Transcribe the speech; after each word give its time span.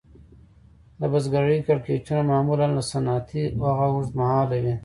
د 0.99 1.01
بزګرۍ 1.11 1.59
کړکېچونه 1.67 2.21
معمولاً 2.31 2.67
له 2.77 2.83
صنعتي 2.91 3.43
هغو 3.63 3.85
اوږد 3.91 4.11
مهاله 4.19 4.57
وي 4.63 4.75